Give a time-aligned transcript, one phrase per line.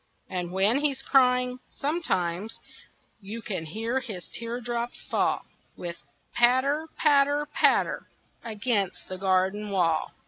[0.31, 2.57] And when he's crying, sometimes
[3.21, 5.45] You can hear his teardrops fall
[5.77, 8.07] With a patter, patter, patter,
[8.43, 10.09] Against the garden wall.